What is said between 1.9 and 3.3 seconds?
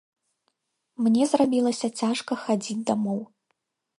цяжка хадзіць дамоў.